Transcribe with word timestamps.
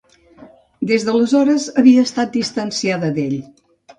Des 0.91 1.05
d'aleshores 1.09 1.67
havia 1.83 2.07
estat 2.09 2.33
distanciada 2.39 3.13
d'ell. 3.19 3.37